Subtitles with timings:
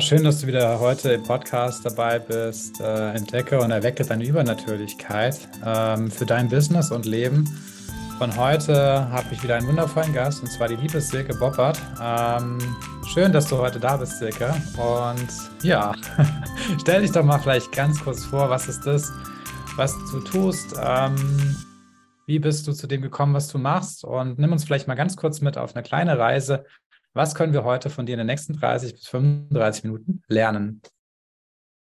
[0.00, 2.80] schön, dass du wieder heute im Podcast dabei bist.
[2.80, 7.48] Äh, entdecke und erwecke deine Übernatürlichkeit ähm, für dein Business und Leben.
[8.18, 11.80] Von heute habe ich wieder einen wundervollen Gast und zwar die liebe Silke Boppert.
[12.02, 12.58] Ähm,
[13.06, 14.52] schön, dass du heute da bist, Silke.
[14.76, 15.28] Und
[15.62, 15.94] ja,
[16.80, 19.12] stell dich doch mal vielleicht ganz kurz vor, was ist das,
[19.76, 20.74] was du tust?
[20.82, 21.56] Ähm,
[22.26, 24.04] wie bist du zu dem gekommen, was du machst?
[24.04, 26.64] Und nimm uns vielleicht mal ganz kurz mit auf eine kleine Reise
[27.14, 30.82] was können wir heute von dir in den nächsten 30 bis 35 Minuten lernen?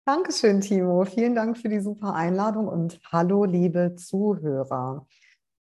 [0.05, 1.05] Dankeschön, Timo.
[1.05, 5.07] Vielen Dank für die super Einladung und hallo, liebe Zuhörer.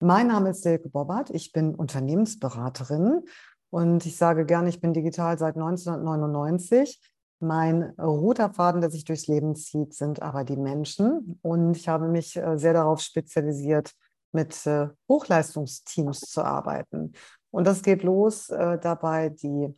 [0.00, 1.30] Mein Name ist Silke Bobbert.
[1.30, 3.22] Ich bin Unternehmensberaterin
[3.70, 7.00] und ich sage gerne, ich bin digital seit 1999.
[7.38, 11.38] Mein roter Faden, der sich durchs Leben zieht, sind aber die Menschen.
[11.42, 13.92] Und ich habe mich äh, sehr darauf spezialisiert,
[14.32, 17.12] mit äh, Hochleistungsteams zu arbeiten.
[17.50, 19.74] Und das geht los äh, dabei, die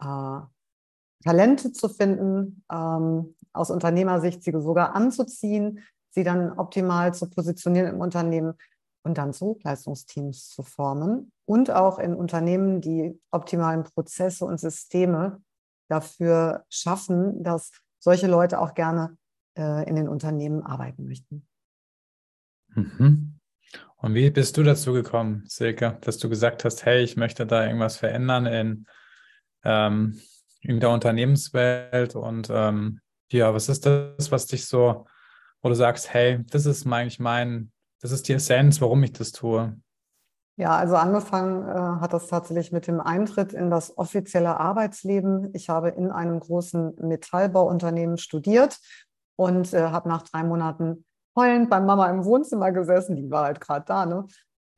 [0.00, 0.40] äh,
[1.24, 8.00] Talente zu finden, ähm, aus Unternehmersicht sie sogar anzuziehen, sie dann optimal zu positionieren im
[8.00, 8.54] Unternehmen
[9.02, 15.42] und dann so Leistungsteams zu formen und auch in Unternehmen die optimalen Prozesse und Systeme
[15.88, 19.16] dafür schaffen, dass solche Leute auch gerne
[19.56, 21.46] äh, in den Unternehmen arbeiten möchten.
[22.74, 23.37] Mhm.
[24.00, 27.64] Und wie bist du dazu gekommen, Silke, dass du gesagt hast, hey, ich möchte da
[27.64, 28.86] irgendwas verändern in,
[29.64, 30.20] ähm,
[30.60, 35.06] in der Unternehmenswelt und ähm, ja, was ist das, was dich so,
[35.62, 39.32] wo du sagst, hey, das ist eigentlich mein, das ist die Essenz, warum ich das
[39.32, 39.76] tue?
[40.56, 45.50] Ja, also angefangen äh, hat das tatsächlich mit dem Eintritt in das offizielle Arbeitsleben.
[45.54, 48.78] Ich habe in einem großen Metallbauunternehmen studiert
[49.36, 51.04] und äh, habe nach drei Monaten
[51.38, 54.26] heulend bei Mama im Wohnzimmer gesessen, die war halt gerade da, ne?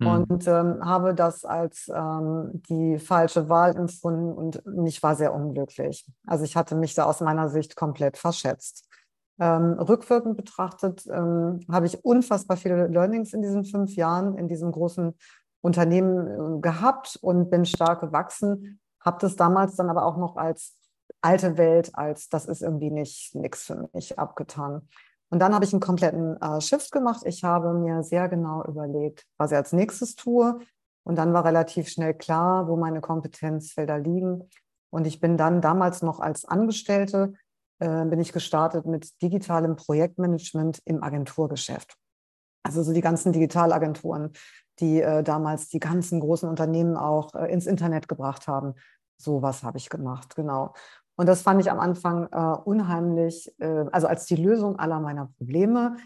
[0.00, 0.06] Mhm.
[0.06, 6.06] Und ähm, habe das als ähm, die falsche Wahl empfunden und ich war sehr unglücklich.
[6.26, 8.88] Also ich hatte mich da aus meiner Sicht komplett verschätzt.
[9.38, 14.70] Ähm, rückwirkend betrachtet ähm, habe ich unfassbar viele Learnings in diesen fünf Jahren in diesem
[14.72, 15.14] großen
[15.62, 18.80] Unternehmen äh, gehabt und bin stark gewachsen.
[19.02, 20.76] Habe das damals dann aber auch noch als
[21.22, 24.88] alte Welt, als das ist irgendwie nicht nichts für mich abgetan.
[25.30, 27.22] Und dann habe ich einen kompletten äh, Shift gemacht.
[27.24, 30.58] Ich habe mir sehr genau überlegt, was ich als nächstes tue.
[31.04, 34.48] Und dann war relativ schnell klar, wo meine Kompetenzfelder liegen.
[34.90, 37.34] Und ich bin dann damals noch als Angestellte,
[37.78, 41.96] äh, bin ich gestartet mit digitalem Projektmanagement im Agenturgeschäft.
[42.62, 44.32] Also so die ganzen Digitalagenturen,
[44.80, 48.74] die äh, damals die ganzen großen Unternehmen auch äh, ins Internet gebracht haben.
[49.16, 50.74] So was habe ich gemacht, genau.
[51.20, 55.26] Und das fand ich am Anfang äh, unheimlich, äh, also als die Lösung aller meiner
[55.36, 55.98] Probleme,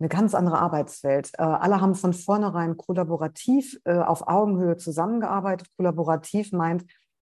[0.00, 1.30] eine ganz andere Arbeitswelt.
[1.36, 5.68] Äh, alle haben von vornherein kollaborativ äh, auf Augenhöhe zusammengearbeitet.
[5.76, 6.86] Kollaborativ meint,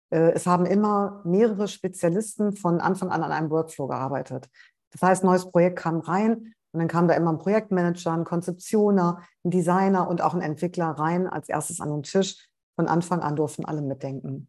[0.10, 4.48] äh, es haben immer mehrere Spezialisten von Anfang an an einem Workflow gearbeitet.
[4.92, 9.22] Das heißt, neues Projekt kam rein und dann kam da immer ein Projektmanager, ein Konzeptioner,
[9.44, 12.48] ein Designer und auch ein Entwickler rein als erstes an den Tisch.
[12.78, 14.48] Von Anfang an durften alle mitdenken.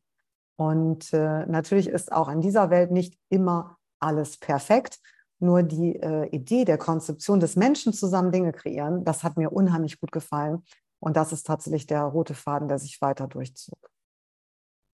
[0.56, 4.98] Und äh, natürlich ist auch in dieser Welt nicht immer alles perfekt.
[5.41, 10.00] Nur die äh, Idee der Konzeption des Menschen zusammen Dinge kreieren, das hat mir unheimlich
[10.00, 10.62] gut gefallen.
[11.00, 13.78] Und das ist tatsächlich der rote Faden, der sich weiter durchzog.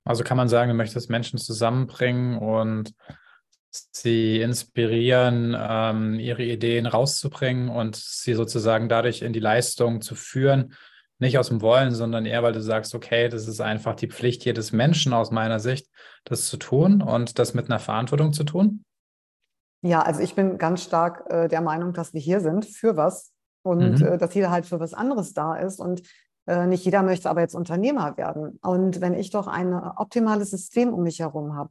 [0.05, 2.95] Also kann man sagen, du möchtest Menschen zusammenbringen und
[3.71, 10.75] sie inspirieren, ähm, ihre Ideen rauszubringen und sie sozusagen dadurch in die Leistung zu führen,
[11.21, 14.45] nicht aus dem Wollen, sondern eher, weil du sagst, okay, das ist einfach die Pflicht
[14.45, 15.89] jedes Menschen aus meiner Sicht,
[16.25, 18.85] das zu tun und das mit einer Verantwortung zu tun?
[19.83, 23.33] Ja, also ich bin ganz stark äh, der Meinung, dass wir hier sind für was
[23.63, 24.07] und mhm.
[24.07, 26.03] äh, dass jeder halt für was anderes da ist und
[26.47, 28.59] äh, nicht jeder möchte aber jetzt Unternehmer werden.
[28.63, 31.71] Und wenn ich doch ein optimales System um mich herum habe,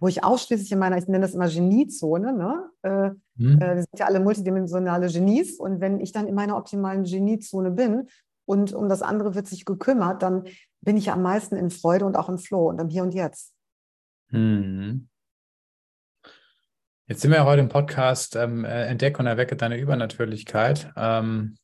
[0.00, 2.70] wo ich ausschließlich in meiner, ich nenne das immer Geniezone, ne?
[2.82, 3.60] Äh, mhm.
[3.60, 7.72] Äh, wir sind ja alle multidimensionale Genies und wenn ich dann in meiner optimalen Geniezone
[7.72, 8.08] bin
[8.48, 10.44] und um das andere wird sich gekümmert, dann
[10.80, 13.52] bin ich am meisten in Freude und auch im Flow und im Hier und Jetzt.
[14.30, 15.08] Hm.
[17.06, 20.90] Jetzt sind wir ja heute im Podcast ähm, äh, Entdecke und erwecke deine Übernatürlichkeit.
[20.96, 21.58] Ähm,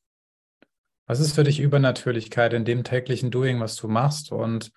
[1.07, 4.31] was ist für dich Übernatürlichkeit in dem täglichen Doing, was du machst?
[4.31, 4.71] Und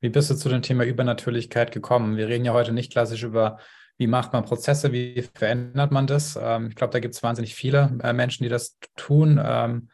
[0.00, 2.16] wie bist du zu dem Thema Übernatürlichkeit gekommen?
[2.16, 3.60] Wir reden ja heute nicht klassisch über,
[3.98, 6.36] wie macht man Prozesse, wie verändert man das?
[6.40, 9.40] Ähm, ich glaube, da gibt es wahnsinnig viele äh, Menschen, die das tun.
[9.40, 9.90] Ähm,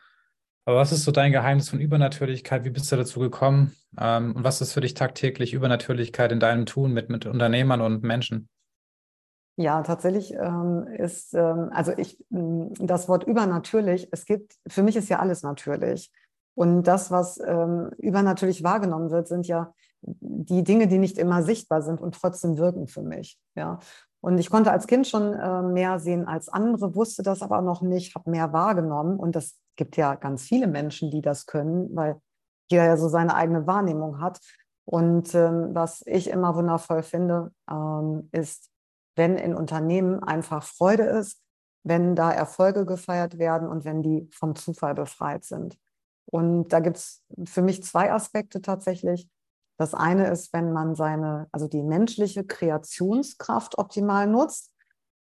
[0.69, 2.63] aber was ist so dein Geheimnis von Übernatürlichkeit?
[2.63, 3.75] Wie bist du dazu gekommen?
[3.99, 8.03] Ähm, und was ist für dich tagtäglich Übernatürlichkeit in deinem Tun mit, mit Unternehmern und
[8.03, 8.51] Menschen?
[9.57, 15.09] Ja, tatsächlich ähm, ist, ähm, also ich, das Wort übernatürlich, es gibt, für mich ist
[15.09, 16.13] ja alles natürlich.
[16.55, 19.73] Und das, was ähm, übernatürlich wahrgenommen wird, sind ja
[20.03, 23.39] die Dinge, die nicht immer sichtbar sind und trotzdem wirken für mich.
[23.55, 23.79] Ja.
[24.21, 27.81] Und ich konnte als Kind schon äh, mehr sehen als andere, wusste das aber noch
[27.81, 29.19] nicht, habe mehr wahrgenommen.
[29.19, 32.21] Und das gibt ja ganz viele Menschen, die das können, weil
[32.71, 34.41] jeder ja so seine eigene Wahrnehmung hat.
[34.85, 38.71] Und ähm, was ich immer wundervoll finde, ähm, ist,
[39.17, 41.41] wenn in Unternehmen einfach Freude ist,
[41.85, 45.79] wenn da Erfolge gefeiert werden und wenn die vom Zufall befreit sind.
[46.27, 49.29] Und da gibt es für mich zwei Aspekte tatsächlich.
[49.79, 54.73] Das eine ist, wenn man seine, also die menschliche Kreationskraft optimal nutzt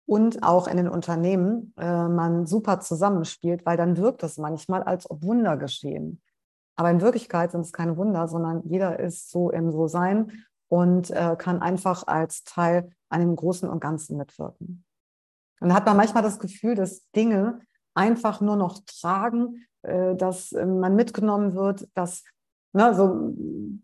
[0.09, 5.09] und auch in den Unternehmen äh, man super zusammenspielt, weil dann wirkt es manchmal, als
[5.11, 6.23] ob Wunder geschehen.
[6.77, 10.33] Aber in Wirklichkeit sind es keine Wunder, sondern jeder ist so im So-Sein
[10.69, 14.83] und äh, kann einfach als Teil an dem Großen und Ganzen mitwirken.
[15.61, 17.61] Und dann hat man manchmal das Gefühl, dass Dinge
[17.95, 22.25] einfach nur noch tragen, äh, dass äh, man mitgenommen wird, dass
[22.73, 23.35] Ne, so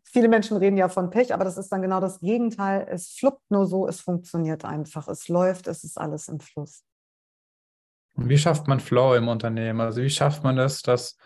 [0.05, 2.87] viele Menschen reden ja von Pech, aber das ist dann genau das Gegenteil.
[2.89, 6.85] Es fluppt nur so, es funktioniert einfach, es läuft, es ist alles im Fluss.
[8.17, 9.81] Wie schafft man Flow im Unternehmen?
[9.81, 11.17] Also wie schafft man das, dass,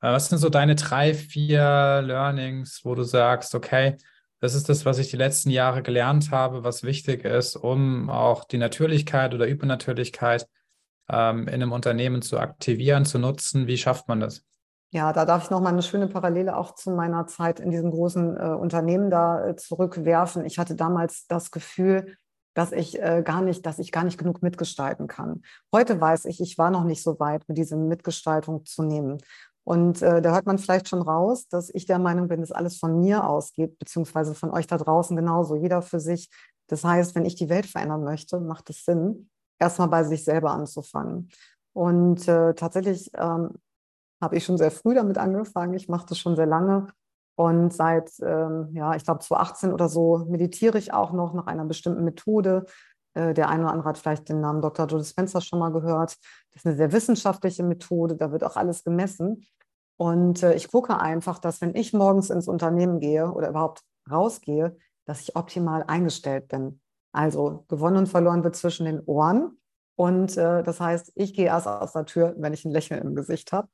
[0.00, 3.96] äh, was sind so deine drei, vier Learnings, wo du sagst, okay,
[4.40, 8.44] das ist das, was ich die letzten Jahre gelernt habe, was wichtig ist, um auch
[8.44, 10.48] die Natürlichkeit oder Übernatürlichkeit
[11.10, 13.66] ähm, in einem Unternehmen zu aktivieren, zu nutzen.
[13.66, 14.44] Wie schafft man das?
[14.90, 17.90] Ja, da darf ich noch mal eine schöne Parallele auch zu meiner Zeit in diesem
[17.90, 20.46] großen äh, Unternehmen da äh, zurückwerfen.
[20.46, 22.16] Ich hatte damals das Gefühl,
[22.54, 25.42] dass ich äh, gar nicht, dass ich gar nicht genug mitgestalten kann.
[25.74, 29.18] Heute weiß ich, ich war noch nicht so weit, mit dieser Mitgestaltung zu nehmen.
[29.62, 32.78] Und äh, da hört man vielleicht schon raus, dass ich der Meinung bin, dass alles
[32.78, 36.30] von mir ausgeht, beziehungsweise von euch da draußen genauso, jeder für sich.
[36.68, 40.52] Das heißt, wenn ich die Welt verändern möchte, macht es Sinn, erstmal bei sich selber
[40.52, 41.28] anzufangen.
[41.74, 43.50] Und äh, tatsächlich ähm,
[44.20, 45.74] habe ich schon sehr früh damit angefangen.
[45.74, 46.88] Ich mache das schon sehr lange.
[47.36, 51.64] Und seit, ähm, ja, ich glaube, 2018 oder so meditiere ich auch noch nach einer
[51.64, 52.66] bestimmten Methode.
[53.14, 54.86] Äh, der eine oder andere hat vielleicht den Namen Dr.
[54.86, 56.16] Joe Spencer schon mal gehört.
[56.50, 58.16] Das ist eine sehr wissenschaftliche Methode.
[58.16, 59.46] Da wird auch alles gemessen.
[59.96, 64.76] Und äh, ich gucke einfach, dass wenn ich morgens ins Unternehmen gehe oder überhaupt rausgehe,
[65.04, 66.80] dass ich optimal eingestellt bin.
[67.12, 69.58] Also gewonnen und verloren wird zwischen den Ohren.
[69.96, 73.14] Und äh, das heißt, ich gehe erst aus der Tür, wenn ich ein Lächeln im
[73.14, 73.68] Gesicht habe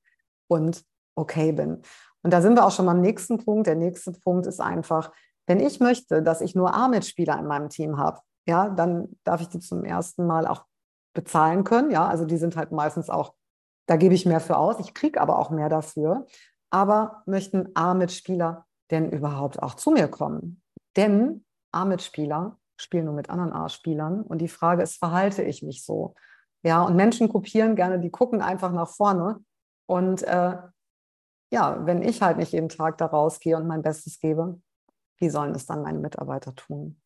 [0.48, 0.84] und
[1.16, 1.82] okay bin.
[2.22, 3.66] Und da sind wir auch schon beim nächsten Punkt.
[3.66, 5.12] Der nächste Punkt ist einfach,
[5.46, 9.48] wenn ich möchte, dass ich nur A-Mitspieler in meinem Team habe, ja, dann darf ich
[9.48, 10.64] die zum ersten Mal auch
[11.14, 11.90] bezahlen können.
[11.90, 13.34] Ja, also die sind halt meistens auch,
[13.86, 14.76] da gebe ich mehr für aus.
[14.80, 16.26] Ich kriege aber auch mehr dafür.
[16.70, 20.62] Aber möchten A-Mitspieler denn überhaupt auch zu mir kommen?
[20.96, 24.22] Denn A-Mitspieler spielen nur mit anderen A-Spielern.
[24.22, 26.14] Und die Frage ist, verhalte ich mich so?
[26.62, 29.40] Ja, und Menschen kopieren gerne, die gucken einfach nach vorne
[29.86, 30.56] und äh,
[31.50, 34.60] ja, wenn ich halt nicht jeden Tag da rausgehe und mein Bestes gebe,
[35.18, 37.00] wie sollen es dann meine Mitarbeiter tun?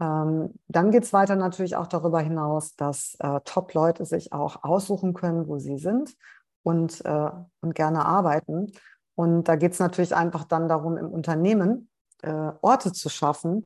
[0.00, 5.14] Ähm, dann geht es weiter natürlich auch darüber hinaus, dass äh, Top-Leute sich auch aussuchen
[5.14, 6.16] können, wo sie sind
[6.62, 7.30] und, äh,
[7.60, 8.72] und gerne arbeiten.
[9.14, 11.88] Und da geht es natürlich einfach dann darum, im Unternehmen
[12.22, 13.64] äh, Orte zu schaffen,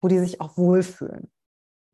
[0.00, 1.30] wo die sich auch wohlfühlen.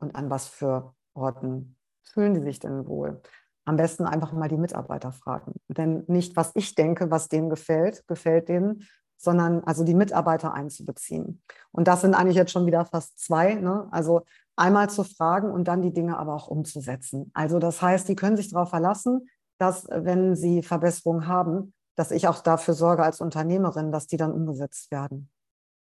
[0.00, 3.20] Und an was für Orten fühlen die sich denn wohl?
[3.68, 5.52] Am besten einfach mal die Mitarbeiter fragen.
[5.68, 8.88] Denn nicht, was ich denke, was denen gefällt, gefällt denen,
[9.18, 11.42] sondern also die Mitarbeiter einzubeziehen.
[11.70, 13.56] Und das sind eigentlich jetzt schon wieder fast zwei.
[13.56, 13.86] Ne?
[13.90, 14.22] Also
[14.56, 17.30] einmal zu fragen und dann die Dinge aber auch umzusetzen.
[17.34, 22.26] Also das heißt, die können sich darauf verlassen, dass wenn sie Verbesserungen haben, dass ich
[22.26, 25.28] auch dafür sorge als Unternehmerin, dass die dann umgesetzt werden.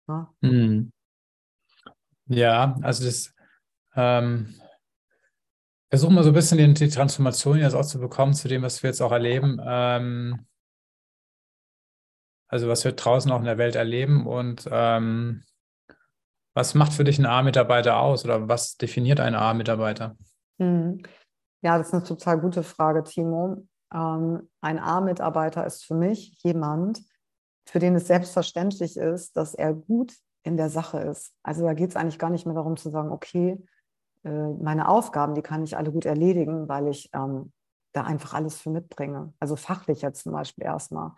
[0.07, 0.27] Ne?
[0.41, 0.91] Hm.
[2.25, 3.33] Ja, also das
[3.95, 4.55] ähm,
[5.89, 8.89] versuchen wir so ein bisschen die, Transformation jetzt auch zu bekommen zu dem, was wir
[8.89, 9.59] jetzt auch erleben.
[9.65, 10.45] Ähm,
[12.49, 15.43] also was wir draußen auch in der Welt erleben und ähm,
[16.55, 20.17] was macht für dich ein A-Mitarbeiter aus oder was definiert einen A-Mitarbeiter?
[20.59, 21.03] Hm.
[21.61, 23.67] Ja, das ist eine total gute Frage, Timo.
[23.93, 27.01] Ähm, ein A-Mitarbeiter ist für mich jemand,
[27.67, 30.13] für den es selbstverständlich ist, dass er gut
[30.43, 31.33] in der Sache ist.
[31.43, 33.61] Also da geht es eigentlich gar nicht mehr darum zu sagen, okay,
[34.23, 37.51] meine Aufgaben, die kann ich alle gut erledigen, weil ich ähm,
[37.93, 39.33] da einfach alles für mitbringe.
[39.39, 41.11] Also fachlich jetzt zum Beispiel erstmal.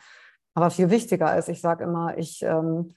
[0.54, 2.96] Aber viel wichtiger ist, ich sage immer, ich, ähm,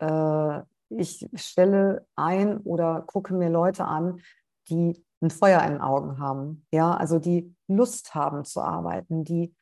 [0.00, 4.20] äh, ich stelle ein oder gucke mir Leute an,
[4.68, 6.66] die ein Feuer in den Augen haben.
[6.72, 9.54] Ja, also die Lust haben zu arbeiten, die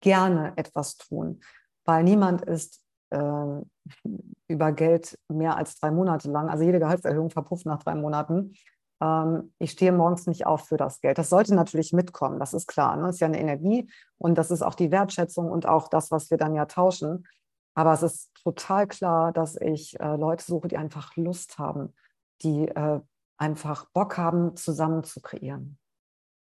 [0.00, 1.40] gerne etwas tun.
[1.84, 3.18] Weil niemand ist äh,
[4.48, 8.54] über Geld mehr als drei Monate lang, also jede Gehaltserhöhung verpufft nach drei Monaten
[9.00, 11.18] ähm, ich stehe morgens nicht auf für das Geld.
[11.18, 12.96] Das sollte natürlich mitkommen, das ist klar.
[12.96, 13.04] Ne?
[13.04, 16.30] Das ist ja eine Energie und das ist auch die Wertschätzung und auch das, was
[16.30, 17.26] wir dann ja tauschen.
[17.74, 21.94] Aber es ist total klar, dass ich äh, Leute suche, die einfach Lust haben,
[22.42, 23.00] die äh,
[23.36, 25.78] einfach Bock haben, zusammen zu kreieren.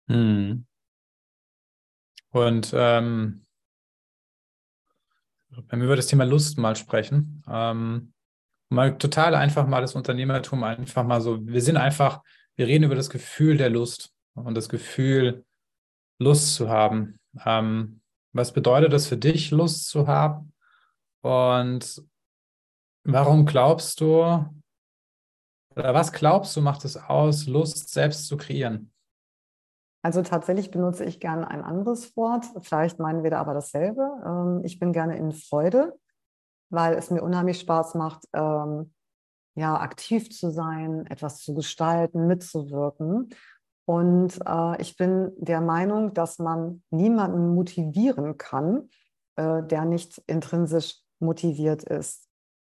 [0.07, 0.65] Hm.
[2.31, 3.45] Und ähm,
[5.49, 8.13] wenn wir über das Thema Lust mal sprechen, ähm,
[8.69, 12.21] mal total einfach mal das Unternehmertum einfach mal so, wir sind einfach,
[12.55, 15.45] wir reden über das Gefühl der Lust und das Gefühl,
[16.19, 17.19] Lust zu haben.
[17.45, 18.01] Ähm,
[18.33, 20.53] was bedeutet das für dich, Lust zu haben?
[21.21, 22.03] Und
[23.03, 24.21] warum glaubst du,
[25.75, 28.91] oder was glaubst du, macht es aus, Lust selbst zu kreieren?
[30.03, 32.45] Also tatsächlich benutze ich gerne ein anderes Wort.
[32.62, 34.07] Vielleicht meinen wir da aber dasselbe.
[34.25, 36.00] Ähm, ich bin gerne in Freude,
[36.69, 38.93] weil es mir unheimlich Spaß macht, ähm,
[39.55, 43.29] ja, aktiv zu sein, etwas zu gestalten, mitzuwirken.
[43.86, 48.89] Und äh, ich bin der Meinung, dass man niemanden motivieren kann,
[49.36, 52.27] äh, der nicht intrinsisch motiviert ist.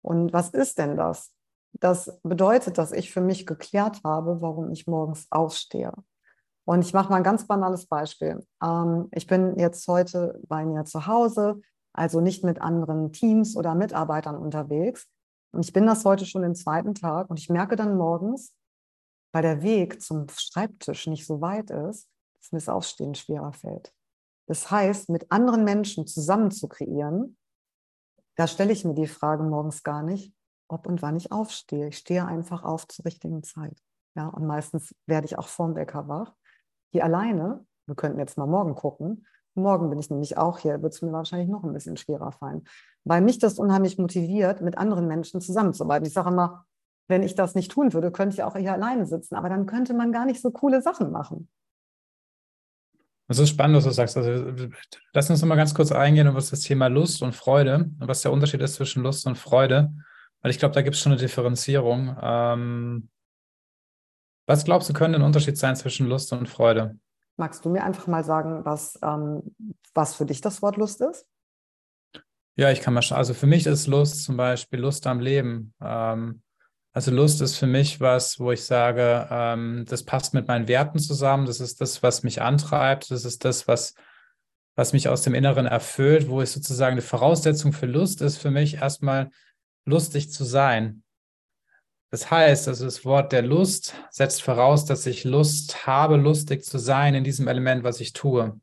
[0.02, 1.32] Und was ist denn das?
[1.74, 5.92] Das bedeutet, dass ich für mich geklärt habe, warum ich morgens aufstehe.
[6.64, 8.44] Und ich mache mal ein ganz banales Beispiel.
[8.62, 11.60] Ähm, ich bin jetzt heute bei mir zu Hause,
[11.92, 15.08] also nicht mit anderen Teams oder Mitarbeitern unterwegs.
[15.52, 18.54] Und ich bin das heute schon den zweiten Tag und ich merke dann morgens,
[19.32, 23.92] weil der Weg zum Schreibtisch nicht so weit ist, dass mir das Aufstehen schwerer fällt.
[24.46, 27.36] Das heißt, mit anderen Menschen zusammen zu kreieren,
[28.36, 30.34] da stelle ich mir die Frage morgens gar nicht,
[30.68, 31.88] ob und wann ich aufstehe.
[31.88, 33.78] Ich stehe einfach auf zur richtigen Zeit.
[34.14, 36.34] Ja, und meistens werde ich auch vorm Wecker wach
[36.92, 40.94] hier alleine, wir könnten jetzt mal morgen gucken, morgen bin ich nämlich auch hier, wird
[40.94, 42.64] es mir wahrscheinlich noch ein bisschen schwerer fallen,
[43.04, 46.06] weil mich das unheimlich motiviert, mit anderen Menschen zusammenzuarbeiten.
[46.06, 46.66] Ich sage immer,
[47.08, 49.94] wenn ich das nicht tun würde, könnte ich auch hier alleine sitzen, aber dann könnte
[49.94, 51.48] man gar nicht so coole Sachen machen.
[53.28, 54.16] Das ist spannend, was du sagst.
[54.16, 54.52] Also,
[55.14, 58.22] lass uns noch mal ganz kurz eingehen auf das Thema Lust und Freude und was
[58.22, 59.92] der Unterschied ist zwischen Lust und Freude.
[60.42, 62.16] Weil ich glaube, da gibt es schon eine Differenzierung.
[62.20, 63.08] Ähm,
[64.46, 66.98] was glaubst du, könnte ein Unterschied sein zwischen Lust und Freude?
[67.42, 69.42] Magst du mir einfach mal sagen, was, ähm,
[69.94, 71.26] was für dich das Wort Lust ist?
[72.54, 73.18] Ja, ich kann mal schauen.
[73.18, 75.74] Also für mich ist Lust zum Beispiel Lust am Leben.
[75.82, 76.42] Ähm,
[76.92, 81.00] also Lust ist für mich was, wo ich sage, ähm, das passt mit meinen Werten
[81.00, 81.46] zusammen.
[81.46, 83.10] Das ist das, was mich antreibt.
[83.10, 83.94] Das ist das, was,
[84.76, 88.52] was mich aus dem Inneren erfüllt, wo es sozusagen eine Voraussetzung für Lust ist, für
[88.52, 89.30] mich erstmal
[89.84, 91.02] lustig zu sein.
[92.12, 96.76] Das heißt, also das Wort der Lust setzt voraus, dass ich Lust habe, lustig zu
[96.76, 98.60] sein in diesem Element, was ich tue.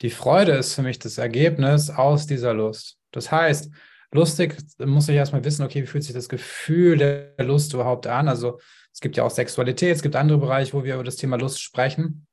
[0.00, 2.96] Die Freude ist für mich das Ergebnis aus dieser Lust.
[3.10, 3.70] Das heißt,
[4.10, 8.26] lustig muss ich erstmal wissen, okay, wie fühlt sich das Gefühl der Lust überhaupt an?
[8.26, 8.58] Also
[8.90, 11.60] es gibt ja auch Sexualität, es gibt andere Bereiche, wo wir über das Thema Lust
[11.60, 12.26] sprechen.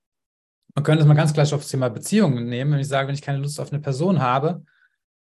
[0.73, 2.71] Man könnte es mal ganz gleich auf das Thema Beziehungen nehmen.
[2.71, 4.63] Wenn ich sage, wenn ich keine Lust auf eine Person habe,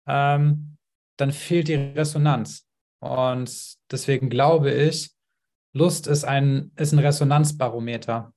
[0.09, 0.77] ähm,
[1.17, 2.67] dann fehlt die Resonanz.
[3.05, 5.11] Und deswegen glaube ich,
[5.75, 8.33] Lust ist ein, ist ein Resonanzbarometer.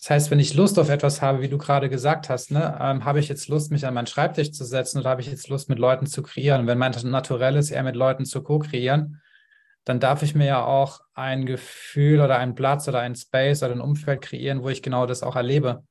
[0.00, 3.04] Das heißt, wenn ich Lust auf etwas habe, wie du gerade gesagt hast, ne, ähm,
[3.04, 5.68] habe ich jetzt Lust, mich an meinen Schreibtisch zu setzen oder habe ich jetzt Lust,
[5.68, 6.62] mit Leuten zu kreieren?
[6.62, 9.22] Und wenn mein Naturell ist, eher mit Leuten zu co-kreieren,
[9.84, 13.72] dann darf ich mir ja auch ein Gefühl oder einen Platz oder ein Space oder
[13.72, 15.84] ein Umfeld kreieren, wo ich genau das auch erlebe.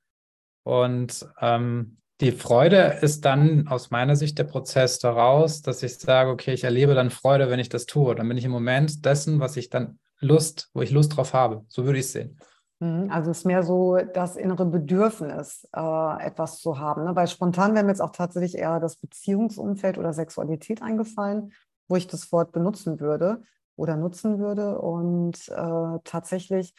[0.63, 6.29] Und ähm, die Freude ist dann aus meiner Sicht der Prozess daraus, dass ich sage,
[6.29, 8.15] okay, ich erlebe dann Freude, wenn ich das tue.
[8.15, 11.65] Dann bin ich im Moment dessen, was ich dann Lust, wo ich Lust drauf habe.
[11.67, 12.37] So würde ich es sehen.
[12.79, 17.03] Mhm, also es ist mehr so das innere Bedürfnis, äh, etwas zu haben.
[17.03, 17.15] Ne?
[17.15, 21.51] Weil spontan wäre mir jetzt auch tatsächlich eher das Beziehungsumfeld oder Sexualität eingefallen,
[21.87, 23.43] wo ich das Wort benutzen würde
[23.75, 24.79] oder nutzen würde.
[24.79, 26.73] Und äh, tatsächlich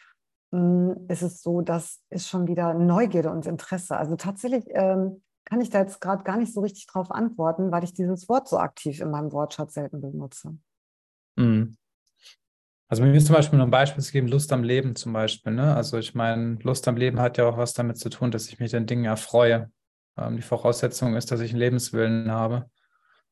[0.52, 3.96] mh, hm, ist es so, dass es schon wieder Neugierde und Interesse.
[3.96, 7.84] Also tatsächlich ähm, kann ich da jetzt gerade gar nicht so richtig drauf antworten, weil
[7.84, 10.56] ich dieses Wort so aktiv in meinem Wortschatz selten benutze.
[11.36, 11.76] Mhm.
[12.88, 15.52] Also mir ist zum Beispiel nur ein Beispiel zu geben, Lust am Leben zum Beispiel.
[15.52, 15.74] Ne?
[15.74, 18.60] Also ich meine, Lust am Leben hat ja auch was damit zu tun, dass ich
[18.60, 19.70] mich den Dingen erfreue.
[20.16, 22.70] Ähm, die Voraussetzung ist, dass ich einen Lebenswillen habe.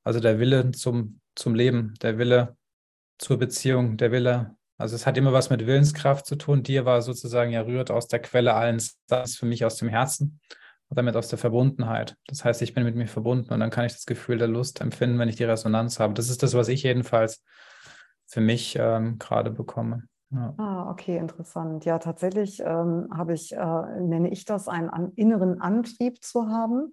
[0.05, 2.57] Also der Wille zum, zum Leben, der Wille
[3.19, 4.57] zur Beziehung, der Wille.
[4.79, 6.63] Also es hat immer was mit Willenskraft zu tun.
[6.63, 10.41] Dir war sozusagen ja rührt aus der Quelle allen das für mich aus dem Herzen
[10.93, 12.19] und damit aus der Verbundenheit.
[12.27, 14.83] Das heißt, ich bin mit mir verbunden und dann kann ich das Gefühl der Lust
[14.83, 16.13] empfinden, wenn ich die Resonanz habe.
[16.13, 17.43] Das ist das, was ich jedenfalls
[18.27, 20.03] für mich ähm, gerade bekomme.
[20.29, 20.53] Ja.
[20.59, 21.87] Ah, okay, interessant.
[21.87, 26.93] Ja, tatsächlich ähm, habe ich, äh, nenne ich das, einen an, inneren Antrieb zu haben.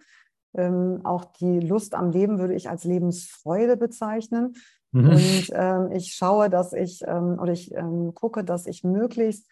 [0.53, 4.53] Ähm, auch die Lust am Leben würde ich als Lebensfreude bezeichnen.
[4.93, 5.09] Mhm.
[5.09, 9.45] Und ähm, ich schaue, dass ich ähm, oder ich ähm, gucke, dass ich möglichst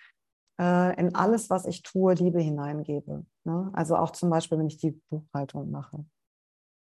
[0.60, 3.26] in alles, was ich tue, Liebe hineingebe.
[3.44, 3.70] Ne?
[3.74, 6.06] Also auch zum Beispiel, wenn ich die Buchhaltung mache.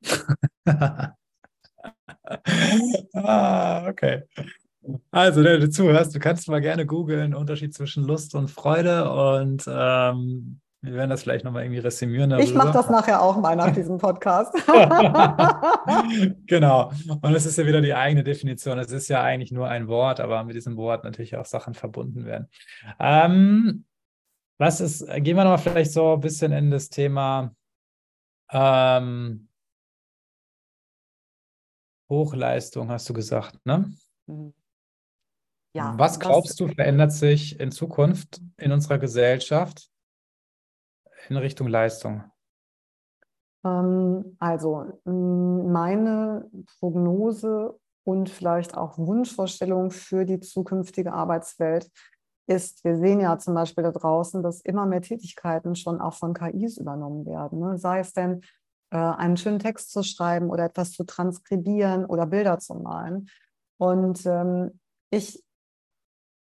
[3.14, 4.24] ah, okay.
[5.12, 9.66] Also, wenn du zuhörst, du kannst mal gerne googeln, Unterschied zwischen Lust und Freude und
[9.68, 12.30] ähm, wir werden das vielleicht nochmal irgendwie resümieren.
[12.30, 12.48] Darüber.
[12.48, 14.54] Ich mache das nachher auch mal nach diesem Podcast.
[16.48, 16.92] genau.
[17.22, 18.78] Und es ist ja wieder die eigene Definition.
[18.78, 22.26] Es ist ja eigentlich nur ein Wort, aber mit diesem Wort natürlich auch Sachen verbunden
[22.26, 22.48] werden.
[23.00, 23.86] Ähm,
[24.60, 27.56] was ist, gehen wir nochmal vielleicht so ein bisschen in das Thema
[28.52, 29.50] ähm,
[32.10, 33.92] Hochleistung, hast du gesagt, ne?
[34.28, 34.54] Mhm.
[35.76, 39.92] Ja, was glaubst du, verändert sich in Zukunft in unserer Gesellschaft
[41.30, 42.24] in Richtung Leistung?
[43.66, 51.90] Ähm, also meine Prognose und vielleicht auch Wunschvorstellung für die zukünftige Arbeitswelt
[52.48, 56.34] ist, wir sehen ja zum Beispiel da draußen, dass immer mehr Tätigkeiten schon auch von
[56.34, 57.60] KIs übernommen werden.
[57.60, 57.78] Ne?
[57.78, 58.42] Sei es denn,
[58.90, 63.30] äh, einen schönen Text zu schreiben oder etwas zu transkribieren oder Bilder zu malen.
[63.78, 64.80] Und ähm,
[65.10, 65.44] ich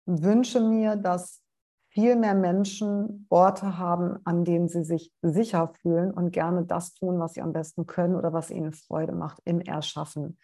[0.06, 1.42] wünsche mir, dass
[1.96, 7.18] viel mehr Menschen Orte haben, an denen sie sich sicher fühlen und gerne das tun,
[7.18, 10.36] was sie am besten können oder was ihnen Freude macht im Erschaffen.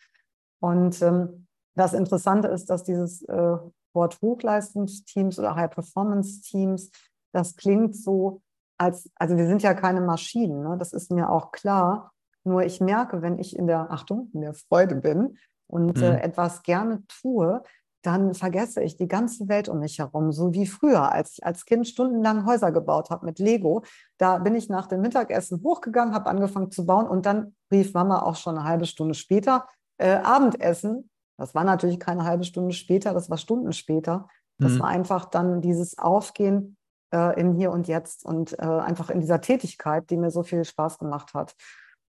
[0.61, 3.57] Und ähm, das Interessante ist, dass dieses äh,
[3.93, 6.91] Wort Hochleistungsteams oder High-Performance-Teams,
[7.35, 8.41] das klingt so,
[8.79, 10.77] als, also wir sind ja keine Maschinen, ne?
[10.79, 12.13] das ist mir auch klar.
[12.45, 16.17] Nur ich merke, wenn ich in der, Achtung, in der Freude bin und äh, mhm.
[16.17, 17.63] äh, etwas gerne tue,
[18.03, 21.65] dann vergesse ich die ganze Welt um mich herum, so wie früher, als ich als
[21.65, 23.83] Kind stundenlang Häuser gebaut habe mit Lego.
[24.19, 28.23] Da bin ich nach dem Mittagessen hochgegangen, habe angefangen zu bauen und dann rief Mama
[28.23, 29.67] auch schon eine halbe Stunde später
[29.99, 31.11] äh, Abendessen.
[31.39, 34.29] Das war natürlich keine halbe Stunde später, das war Stunden später.
[34.59, 34.81] Das mhm.
[34.81, 36.77] war einfach dann dieses Aufgehen
[37.15, 40.65] äh, im Hier und Jetzt und äh, einfach in dieser Tätigkeit, die mir so viel
[40.65, 41.55] Spaß gemacht hat.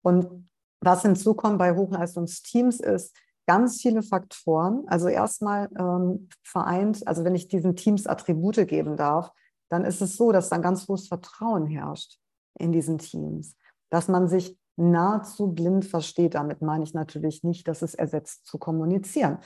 [0.02, 0.48] Und
[0.80, 3.16] was hinzukommt bei Hochleistungsteams ist,
[3.46, 4.84] ganz viele Faktoren.
[4.88, 9.32] Also erstmal ähm, vereint, also wenn ich diesen Teams Attribute geben darf,
[9.68, 12.18] dann ist es so, dass dann ganz hohes Vertrauen herrscht
[12.58, 13.56] in diesen Teams,
[13.90, 16.34] dass man sich nahezu blind versteht.
[16.34, 19.38] Damit meine ich natürlich nicht, dass es ersetzt zu kommunizieren.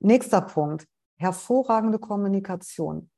[0.00, 0.86] Nächster Punkt,
[1.16, 3.10] hervorragende Kommunikation.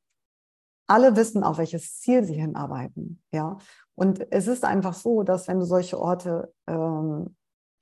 [0.86, 3.22] Alle wissen, auf welches Ziel sie hinarbeiten.
[3.30, 3.58] Ja?
[3.94, 7.36] Und es ist einfach so, dass wenn du solche Orte ähm,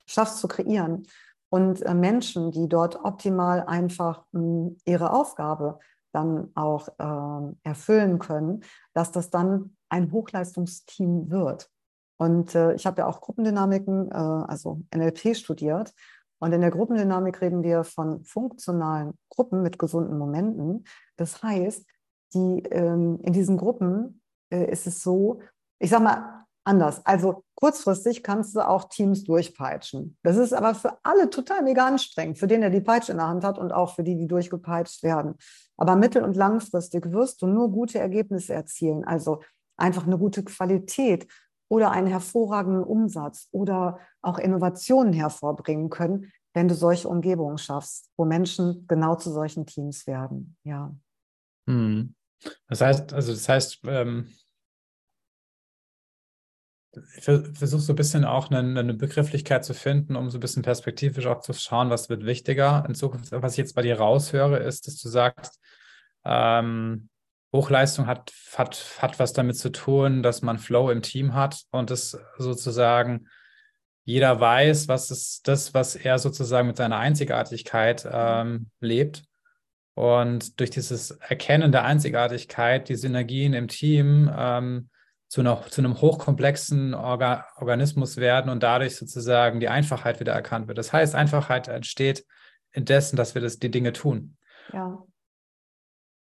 [0.05, 1.07] schaffst zu kreieren,
[1.49, 5.79] und äh, Menschen, die dort optimal einfach hm, ihre Aufgabe
[6.11, 11.69] dann auch ähm, erfüllen können, dass das dann ein Hochleistungsteam wird.
[12.17, 15.93] Und äh, ich habe ja auch Gruppendynamiken, äh, also NLP studiert.
[16.39, 20.85] Und in der Gruppendynamik reden wir von funktionalen Gruppen mit gesunden Momenten.
[21.15, 21.85] Das heißt,
[22.33, 25.41] die, ähm, in diesen Gruppen ist es so,
[25.79, 27.03] ich sage mal, anders.
[27.05, 30.17] Also kurzfristig kannst du auch Teams durchpeitschen.
[30.23, 33.27] Das ist aber für alle total mega anstrengend, für den, der die Peitsche in der
[33.27, 35.35] Hand hat und auch für die, die durchgepeitscht werden.
[35.77, 39.41] Aber mittel- und langfristig wirst du nur gute Ergebnisse erzielen, also
[39.77, 41.27] einfach eine gute Qualität
[41.69, 48.25] oder einen hervorragenden Umsatz oder auch Innovationen hervorbringen können, wenn du solche Umgebungen schaffst, wo
[48.25, 50.57] Menschen genau zu solchen Teams werden.
[50.63, 50.95] Ja.
[51.67, 52.15] Hm.
[52.67, 54.29] Das heißt, also das heißt, ähm,
[57.21, 61.25] versuche so ein bisschen auch eine, eine, Begrifflichkeit zu finden, um so ein bisschen perspektivisch
[61.25, 63.31] auch zu schauen, was wird wichtiger in Zukunft.
[63.31, 65.59] Was ich jetzt bei dir raushöre, ist, dass du sagst,
[66.25, 67.09] ähm,
[67.53, 71.91] Hochleistung hat, hat, hat was damit zu tun, dass man Flow im Team hat und
[71.91, 73.27] es sozusagen
[74.03, 79.23] jeder weiß, was ist das, was er sozusagen mit seiner Einzigartigkeit ähm, lebt.
[79.95, 84.89] Und durch dieses Erkennen der Einzigartigkeit, die Synergien im Team, ähm,
[85.27, 90.67] zu, einer, zu einem hochkomplexen Orga, Organismus werden und dadurch sozusagen die Einfachheit wieder erkannt
[90.67, 90.77] wird.
[90.77, 92.25] Das heißt, Einfachheit entsteht
[92.71, 94.37] indessen, dass wir das, die Dinge tun.
[94.71, 95.03] Ja.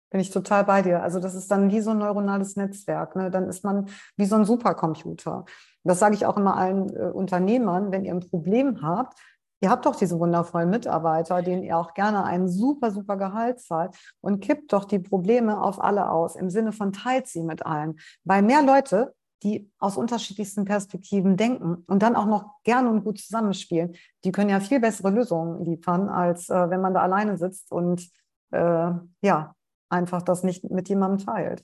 [0.09, 1.03] Bin ich total bei dir.
[1.03, 3.15] Also das ist dann wie so ein neuronales Netzwerk.
[3.15, 3.29] Ne?
[3.29, 5.45] Dann ist man wie so ein Supercomputer.
[5.83, 9.19] Das sage ich auch immer allen äh, Unternehmern, wenn ihr ein Problem habt,
[9.59, 13.95] Ihr habt doch diese wundervollen Mitarbeiter, denen ihr auch gerne einen super, super Gehalt zahlt
[14.21, 17.99] und kippt doch die Probleme auf alle aus, im Sinne von teilt sie mit allen.
[18.23, 23.19] Weil mehr Leute, die aus unterschiedlichsten Perspektiven denken und dann auch noch gerne und gut
[23.19, 27.71] zusammenspielen, die können ja viel bessere Lösungen liefern, als äh, wenn man da alleine sitzt
[27.71, 28.09] und
[28.51, 28.91] äh,
[29.21, 29.55] ja,
[29.89, 31.63] einfach das nicht mit jemandem teilt.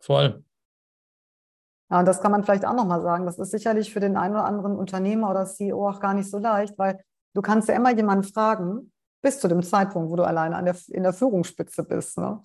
[0.00, 0.44] Voll.
[1.90, 3.26] Ja, und das kann man vielleicht auch nochmal sagen.
[3.26, 6.38] Das ist sicherlich für den einen oder anderen Unternehmer oder CEO auch gar nicht so
[6.38, 6.98] leicht, weil
[7.34, 8.92] du kannst ja immer jemanden fragen,
[9.22, 12.18] bis zu dem Zeitpunkt, wo du alleine an der, in der Führungsspitze bist.
[12.18, 12.40] Ne?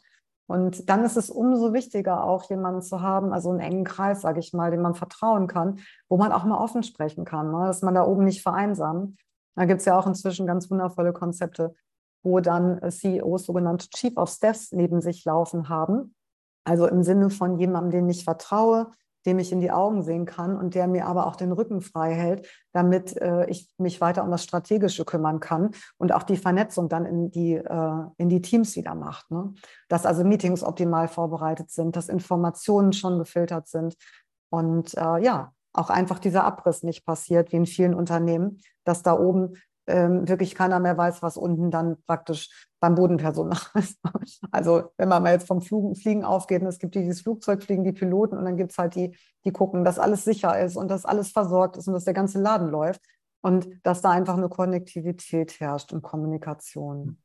[0.47, 4.39] Und dann ist es umso wichtiger, auch jemanden zu haben, also einen engen Kreis, sage
[4.39, 7.67] ich mal, dem man vertrauen kann, wo man auch mal offen sprechen kann, ne?
[7.67, 9.19] dass man da oben nicht vereinsamt.
[9.55, 11.75] Da gibt es ja auch inzwischen ganz wundervolle Konzepte,
[12.23, 16.15] wo dann CEOs sogenannte Chief of Staffs neben sich laufen haben.
[16.63, 18.91] Also im Sinne von jemandem, den ich vertraue,
[19.25, 22.13] dem ich in die Augen sehen kann und der mir aber auch den Rücken frei
[22.13, 26.89] hält, damit äh, ich mich weiter um das Strategische kümmern kann und auch die Vernetzung
[26.89, 29.29] dann in die, äh, in die Teams wieder macht.
[29.31, 29.53] Ne?
[29.87, 33.95] Dass also Meetings optimal vorbereitet sind, dass Informationen schon gefiltert sind
[34.49, 39.17] und äh, ja, auch einfach dieser Abriss nicht passiert, wie in vielen Unternehmen, dass da
[39.17, 39.53] oben
[39.89, 43.99] ähm, wirklich keiner mehr weiß, was unten dann praktisch beim Bodenpersonal ist.
[44.51, 47.83] Also wenn man mal jetzt vom Flug, Fliegen aufgeht und es gibt die, dieses Flugzeugfliegen,
[47.83, 50.89] die Piloten und dann gibt es halt die, die gucken, dass alles sicher ist und
[50.89, 53.01] dass alles versorgt ist und dass der ganze Laden läuft
[53.41, 57.17] und dass da einfach eine Konnektivität herrscht und Kommunikation.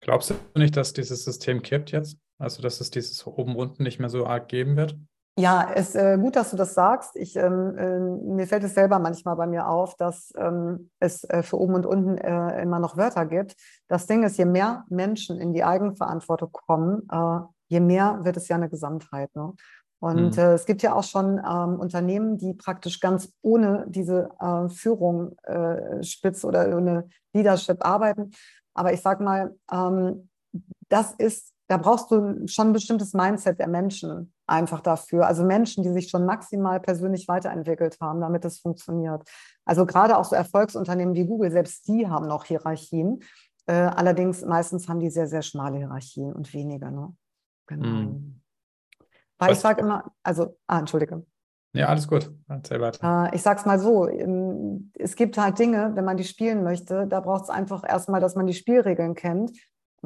[0.00, 2.18] Glaubst du nicht, dass dieses System kippt jetzt?
[2.38, 4.96] Also dass es dieses oben unten nicht mehr so arg geben wird?
[5.38, 7.14] Ja, es ist äh, gut, dass du das sagst.
[7.14, 11.42] Ich, ähm, äh, mir fällt es selber manchmal bei mir auf, dass ähm, es äh,
[11.42, 13.54] für oben und unten äh, immer noch Wörter gibt.
[13.86, 18.48] Das Ding ist, je mehr Menschen in die Eigenverantwortung kommen, äh, je mehr wird es
[18.48, 19.34] ja eine Gesamtheit.
[19.36, 19.52] Ne?
[19.98, 20.42] Und mhm.
[20.42, 24.30] Äh, es gibt ja auch schon ähm, Unternehmen, die praktisch ganz ohne diese
[24.68, 25.36] Führung
[26.00, 28.30] spitz oder ohne Leadership arbeiten.
[28.72, 30.30] Aber ich sage mal, ähm,
[30.88, 35.26] das ist da brauchst du schon ein bestimmtes Mindset der Menschen einfach dafür.
[35.26, 39.22] Also Menschen, die sich schon maximal persönlich weiterentwickelt haben, damit es funktioniert.
[39.64, 43.20] Also gerade auch so Erfolgsunternehmen wie Google, selbst die haben noch Hierarchien.
[43.66, 46.90] Äh, allerdings meistens haben die sehr, sehr schmale Hierarchien und weniger.
[46.90, 47.14] Ne?
[47.66, 47.86] Genau.
[47.86, 48.40] Mhm.
[49.38, 49.58] Weil Was?
[49.58, 51.26] ich sage immer, also, ah, entschuldige.
[51.72, 52.32] Ja, alles gut.
[52.48, 53.26] Erzähl weiter.
[53.26, 54.06] Äh, ich sage es mal so,
[54.94, 58.34] es gibt halt Dinge, wenn man die spielen möchte, da braucht es einfach erstmal, dass
[58.34, 59.52] man die Spielregeln kennt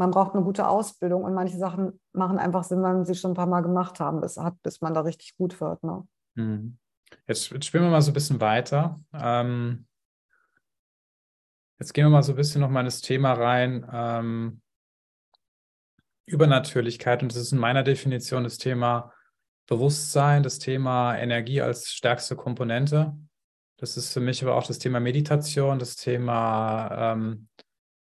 [0.00, 3.32] man braucht eine gute Ausbildung und manche Sachen machen einfach Sinn, wenn man sie schon
[3.32, 5.84] ein paar Mal gemacht haben, bis, hat, bis man da richtig gut wird.
[5.84, 6.08] Ne?
[6.36, 6.78] Mhm.
[7.26, 8.98] Jetzt, jetzt spielen wir mal so ein bisschen weiter.
[9.12, 9.86] Ähm,
[11.78, 13.86] jetzt gehen wir mal so ein bisschen noch mal in das Thema rein.
[13.92, 14.62] Ähm,
[16.24, 19.12] Übernatürlichkeit und das ist in meiner Definition das Thema
[19.66, 23.14] Bewusstsein, das Thema Energie als stärkste Komponente.
[23.76, 27.48] Das ist für mich aber auch das Thema Meditation, das Thema ähm,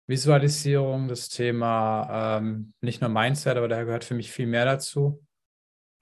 [0.07, 5.23] Visualisierung, das Thema ähm, nicht nur Mindset, aber da gehört für mich viel mehr dazu.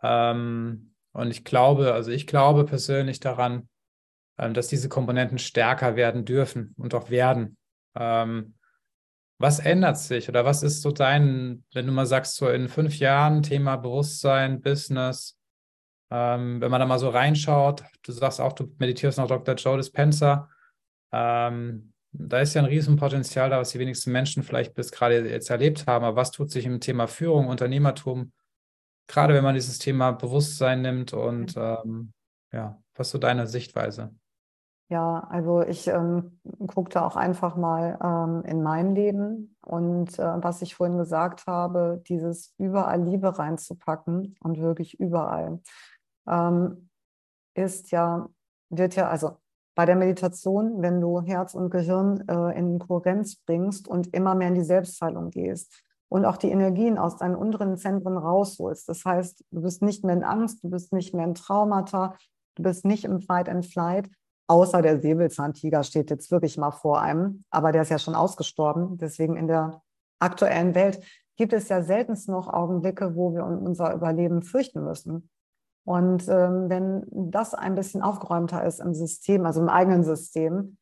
[0.01, 3.69] Ähm, und ich glaube, also ich glaube persönlich daran,
[4.37, 7.57] ähm, dass diese Komponenten stärker werden dürfen und auch werden.
[7.95, 8.55] Ähm,
[9.37, 12.97] was ändert sich oder was ist so dein, wenn du mal sagst, so in fünf
[12.99, 15.37] Jahren Thema Bewusstsein, Business,
[16.11, 19.55] ähm, wenn man da mal so reinschaut, du sagst auch, du meditierst nach Dr.
[19.55, 20.49] Joe Dispenza.
[21.11, 25.49] Ähm, da ist ja ein Riesenpotenzial da, was die wenigsten Menschen vielleicht bis gerade jetzt
[25.49, 26.03] erlebt haben.
[26.03, 28.31] Aber was tut sich im Thema Führung, Unternehmertum,
[29.07, 32.13] gerade wenn man dieses Thema Bewusstsein nimmt und ähm,
[32.51, 34.13] ja, was ist so deine Sichtweise?
[34.89, 40.61] Ja, also ich ähm, guckte auch einfach mal ähm, in mein Leben und äh, was
[40.61, 45.61] ich vorhin gesagt habe, dieses überall Liebe reinzupacken und wirklich überall,
[46.27, 46.89] ähm,
[47.53, 48.27] ist ja,
[48.69, 49.37] wird ja, also
[49.75, 54.49] bei der Meditation, wenn du Herz und Gehirn äh, in Kohärenz bringst und immer mehr
[54.49, 58.89] in die Selbstheilung gehst und auch die Energien aus deinen unteren Zentren rausholst.
[58.89, 62.15] Das heißt, du bist nicht mehr in Angst, du bist nicht mehr in Traumata,
[62.55, 64.09] du bist nicht im Fight and Flight,
[64.47, 68.97] außer der Säbelzahntiger steht jetzt wirklich mal vor einem, aber der ist ja schon ausgestorben.
[68.97, 69.81] Deswegen in der
[70.19, 71.01] aktuellen Welt
[71.37, 75.29] gibt es ja seltenst noch Augenblicke, wo wir unser Überleben fürchten müssen.
[75.83, 80.77] Und ähm, wenn das ein bisschen aufgeräumter ist im System, also im eigenen System,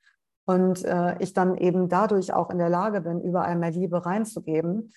[0.46, 4.92] und äh, ich dann eben dadurch auch in der Lage bin, überall mehr Liebe reinzugeben,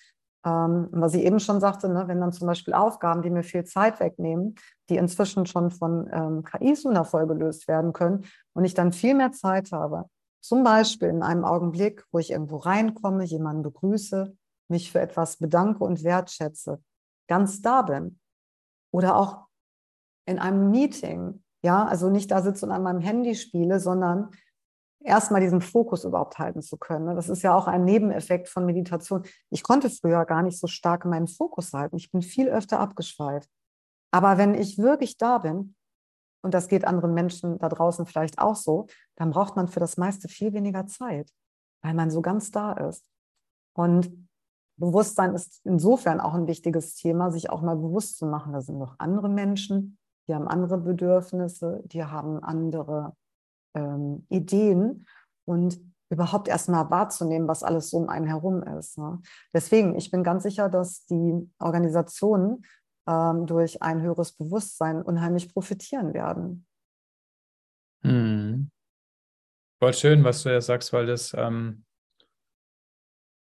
[0.45, 3.63] ähm, was ich eben schon sagte, ne, wenn dann zum Beispiel Aufgaben, die mir viel
[3.63, 4.55] Zeit wegnehmen,
[4.89, 9.31] die inzwischen schon von ähm, KIs wundervoll gelöst werden können und ich dann viel mehr
[9.31, 10.05] Zeit habe,
[10.41, 14.35] zum Beispiel in einem Augenblick, wo ich irgendwo reinkomme, jemanden begrüße,
[14.69, 16.81] mich für etwas bedanke und wertschätze,
[17.27, 18.19] ganz da bin.
[18.91, 19.42] Oder auch
[20.25, 24.31] in einem Meeting, ja, also nicht da sitze und an meinem Handy spiele, sondern
[25.03, 27.05] erstmal diesen Fokus überhaupt halten zu können.
[27.05, 27.15] Ne?
[27.15, 29.23] Das ist ja auch ein Nebeneffekt von Meditation.
[29.49, 31.97] Ich konnte früher gar nicht so stark meinen Fokus halten.
[31.97, 33.49] Ich bin viel öfter abgeschweift.
[34.11, 35.75] Aber wenn ich wirklich da bin,
[36.43, 39.97] und das geht anderen Menschen da draußen vielleicht auch so, dann braucht man für das
[39.97, 41.31] meiste viel weniger Zeit,
[41.81, 43.09] weil man so ganz da ist.
[43.75, 44.27] Und
[44.77, 48.77] Bewusstsein ist insofern auch ein wichtiges Thema, sich auch mal bewusst zu machen, da sind
[48.77, 53.15] noch andere Menschen, die haben andere Bedürfnisse, die haben andere
[53.75, 55.05] ähm, Ideen
[55.45, 58.97] und überhaupt erstmal wahrzunehmen, was alles so um einen herum ist.
[58.97, 59.19] Ne?
[59.53, 62.65] Deswegen, ich bin ganz sicher, dass die Organisationen
[63.07, 66.65] ähm, durch ein höheres Bewusstsein unheimlich profitieren werden.
[68.03, 68.69] Hm.
[69.81, 71.83] Voll schön, was du ja sagst, weil das, ähm,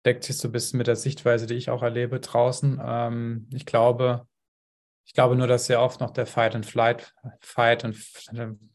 [0.08, 2.82] deckt sich so ein bisschen mit der Sichtweise, die ich auch erlebe draußen.
[2.82, 4.26] Ähm, ich glaube,
[5.08, 7.98] ich glaube nur, dass sehr oft noch der Fight and Flight, Fight und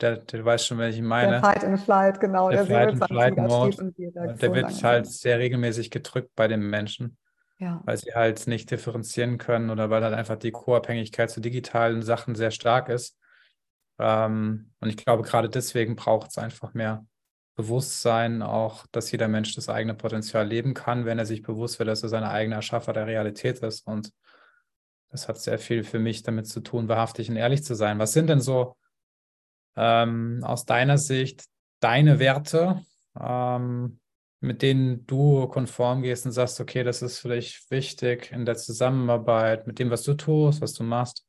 [0.00, 1.32] der, der weiß schon, welchen ich meine.
[1.32, 2.48] Der Fight and Flight, genau.
[2.48, 3.92] Der, der Fight and Flight Mode,
[4.40, 7.18] der wird halt sehr regelmäßig gedrückt bei den Menschen,
[7.58, 7.82] ja.
[7.84, 12.34] weil sie halt nicht differenzieren können oder weil halt einfach die Co-Abhängigkeit zu digitalen Sachen
[12.34, 13.18] sehr stark ist.
[13.98, 17.04] Ähm, und ich glaube, gerade deswegen braucht es einfach mehr
[17.56, 21.90] Bewusstsein, auch, dass jeder Mensch das eigene Potenzial leben kann, wenn er sich bewusst wird,
[21.90, 23.86] dass er seine eigene Erschaffer der Realität ist.
[23.86, 24.12] Und
[25.12, 27.98] das hat sehr viel für mich damit zu tun, wahrhaftig und ehrlich zu sein.
[27.98, 28.76] Was sind denn so
[29.76, 31.44] ähm, aus deiner Sicht
[31.80, 32.82] deine Werte,
[33.20, 34.00] ähm,
[34.40, 39.66] mit denen du konform gehst und sagst, okay, das ist vielleicht wichtig in der Zusammenarbeit
[39.66, 41.26] mit dem, was du tust, was du machst?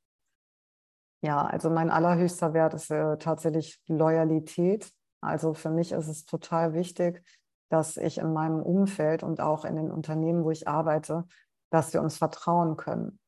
[1.21, 4.91] Ja, also mein allerhöchster Wert ist äh, tatsächlich Loyalität.
[5.21, 7.21] Also für mich ist es total wichtig,
[7.69, 11.25] dass ich in meinem Umfeld und auch in den Unternehmen, wo ich arbeite,
[11.69, 13.19] dass wir uns vertrauen können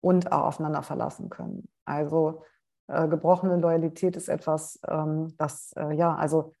[0.00, 1.68] und auch aufeinander verlassen können.
[1.84, 2.44] Also
[2.88, 6.54] äh, gebrochene Loyalität ist etwas, ähm, das, äh, ja, also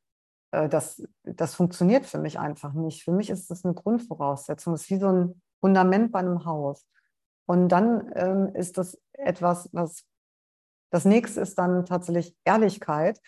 [0.50, 3.04] äh, das, das funktioniert für mich einfach nicht.
[3.04, 4.74] Für mich ist das eine Grundvoraussetzung.
[4.74, 6.86] Es ist wie so ein Fundament bei einem Haus.
[7.46, 10.04] Und dann ähm, ist das etwas, was
[10.90, 13.20] das nächste ist dann tatsächlich Ehrlichkeit.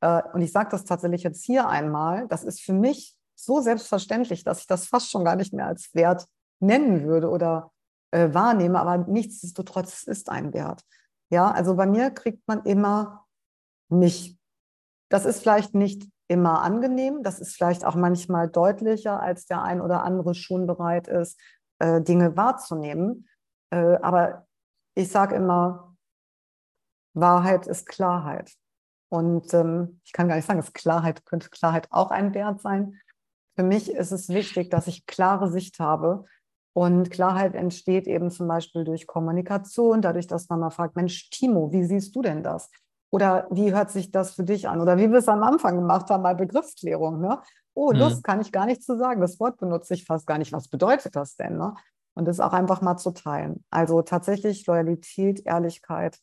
[0.00, 4.44] Äh, und ich sage das tatsächlich jetzt hier einmal, das ist für mich so selbstverständlich,
[4.44, 6.26] dass ich das fast schon gar nicht mehr als Wert
[6.60, 7.72] nennen würde oder
[8.14, 10.84] äh, wahrnehme, aber nichtsdestotrotz es ist ein Wert.
[11.30, 13.26] Ja, also bei mir kriegt man immer
[13.88, 14.38] mich.
[15.10, 19.80] Das ist vielleicht nicht immer angenehm, das ist vielleicht auch manchmal deutlicher, als der ein
[19.80, 21.40] oder andere schon bereit ist,
[21.80, 23.28] äh, Dinge wahrzunehmen.
[23.70, 24.46] Äh, aber
[24.94, 25.96] ich sage immer,
[27.14, 28.52] Wahrheit ist Klarheit.
[29.08, 33.00] Und ähm, ich kann gar nicht sagen, dass Klarheit könnte Klarheit auch ein Wert sein.
[33.56, 36.26] Für mich ist es wichtig, dass ich klare Sicht habe.
[36.74, 41.72] Und Klarheit entsteht eben zum Beispiel durch Kommunikation, dadurch, dass man mal fragt, Mensch, Timo,
[41.72, 42.70] wie siehst du denn das?
[43.10, 44.80] Oder wie hört sich das für dich an?
[44.80, 47.20] Oder wie wir es am Anfang gemacht haben bei Begriffsklärung.
[47.20, 47.40] Ne?
[47.74, 47.98] Oh, mhm.
[47.98, 49.20] Lust kann ich gar nicht zu sagen.
[49.20, 50.52] Das Wort benutze ich fast gar nicht.
[50.52, 51.56] Was bedeutet das denn?
[51.56, 51.74] Ne?
[52.14, 53.64] Und das auch einfach mal zu teilen.
[53.70, 56.18] Also tatsächlich Loyalität, Ehrlichkeit,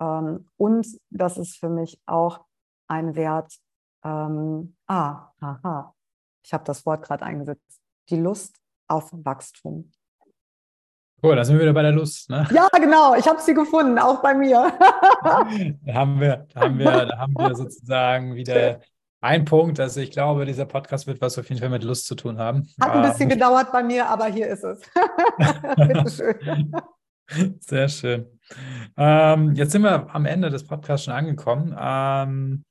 [0.00, 2.44] ähm, und das ist für mich auch
[2.88, 3.54] ein Wert.
[4.04, 5.94] Ähm, ah, haha,
[6.44, 7.80] ich habe das Wort gerade eingesetzt.
[8.10, 8.56] Die Lust
[8.88, 9.90] auf Wachstum.
[11.22, 12.28] Cool, da sind wir wieder bei der Lust.
[12.28, 12.46] Ne?
[12.52, 13.14] Ja, genau.
[13.14, 14.72] Ich habe sie gefunden, auch bei mir.
[15.24, 18.80] da haben wir, da haben wir, da haben wir sozusagen wieder
[19.22, 19.80] ein Punkt.
[19.80, 22.68] Also ich glaube, dieser Podcast wird was auf jeden Fall mit Lust zu tun haben.
[22.78, 24.82] Hat ein bisschen ähm, gedauert bei mir, aber hier ist es.
[25.76, 26.72] Bitteschön.
[27.60, 28.26] Sehr schön.
[28.98, 31.74] Ähm, jetzt sind wir am Ende des Podcasts schon angekommen.
[31.78, 32.64] Ähm,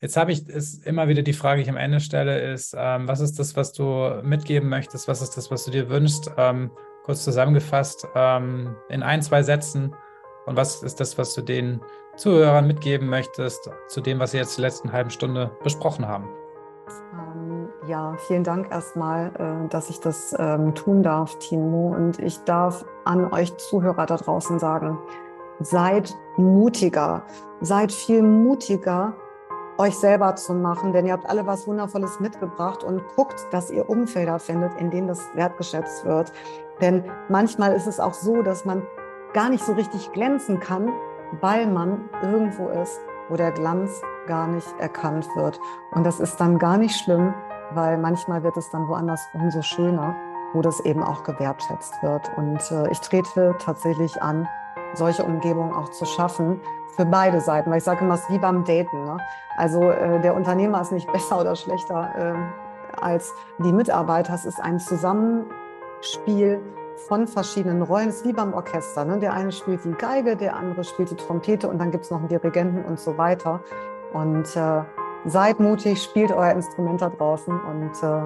[0.00, 3.08] jetzt habe ich es immer wieder die Frage, die ich am Ende stelle, ist, ähm,
[3.08, 5.08] was ist das, was du mitgeben möchtest?
[5.08, 6.30] Was ist das, was du dir wünschst?
[6.36, 6.70] Ähm,
[7.04, 9.94] kurz zusammengefasst ähm, in ein, zwei Sätzen.
[10.46, 11.80] Und was ist das, was du den
[12.16, 16.28] Zuhörern mitgeben möchtest zu dem, was sie jetzt die letzten halben Stunde besprochen haben?
[17.12, 21.94] Ähm, ja, vielen Dank erstmal, äh, dass ich das ähm, tun darf, Timo.
[21.94, 24.98] Und ich darf an euch Zuhörer da draußen sagen,
[25.60, 27.24] seid mutiger,
[27.60, 29.14] seid viel mutiger,
[29.78, 33.88] euch selber zu machen, denn ihr habt alle was Wundervolles mitgebracht und guckt, dass ihr
[33.88, 36.32] Umfelder findet, in denen das wertgeschätzt wird.
[36.80, 38.82] Denn manchmal ist es auch so, dass man
[39.32, 40.92] gar nicht so richtig glänzen kann,
[41.40, 45.60] weil man irgendwo ist, wo der Glanz gar nicht erkannt wird.
[45.92, 47.32] Und das ist dann gar nicht schlimm,
[47.72, 50.16] weil manchmal wird es dann woanders umso schöner,
[50.54, 52.30] wo das eben auch gewertschätzt wird.
[52.36, 54.48] Und äh, ich trete tatsächlich an,
[54.94, 56.60] solche Umgebungen auch zu schaffen
[56.96, 59.04] für beide Seiten, weil ich sage immer, es ist wie beim Daten.
[59.04, 59.16] Ne?
[59.56, 64.34] Also äh, der Unternehmer ist nicht besser oder schlechter äh, als die Mitarbeiter.
[64.34, 66.60] Es ist ein Zusammenspiel
[67.06, 68.08] von verschiedenen Rollen.
[68.08, 69.04] Es ist wie beim Orchester.
[69.04, 69.18] Ne?
[69.18, 72.18] Der eine spielt die Geige, der andere spielt die Trompete und dann gibt es noch
[72.18, 73.60] einen Dirigenten und so weiter.
[74.12, 74.82] Und äh,
[75.24, 78.22] seid mutig, spielt euer Instrument da draußen und äh,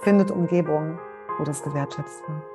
[0.00, 0.98] findet Umgebungen,
[1.38, 2.53] wo das gewertschätzt wird.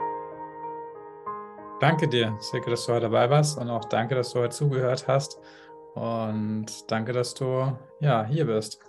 [1.80, 5.08] Danke dir, Silke, dass du heute dabei warst und auch danke, dass du heute zugehört
[5.08, 5.40] hast.
[5.96, 8.80] Und danke, dass du ja, hier bist.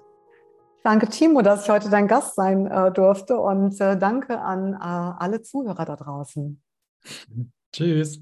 [0.83, 4.79] Danke, Timo, dass ich heute dein Gast sein äh, durfte und äh, danke an äh,
[4.79, 6.61] alle Zuhörer da draußen.
[7.73, 8.21] Tschüss.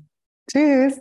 [0.50, 1.00] Tschüss.